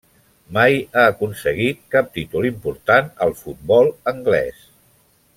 [0.55, 4.65] Mai ha aconseguit cap títol important al futbol anglès.